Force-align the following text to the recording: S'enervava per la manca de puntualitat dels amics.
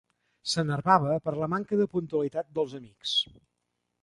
S'enervava 0.53 1.17
per 1.27 1.33
la 1.43 1.49
manca 1.55 1.79
de 1.83 1.87
puntualitat 1.93 2.51
dels 2.57 2.75
amics. 2.81 3.15